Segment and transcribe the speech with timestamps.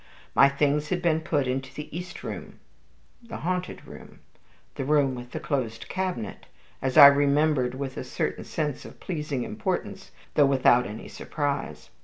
[0.33, 2.59] My things had been put into the East Room,
[3.21, 4.17] the haunted room,
[4.73, 6.47] the room of the Closed Cabinet,
[6.81, 11.91] as I remembered with a certain sense of pleased importance, though without any surprise.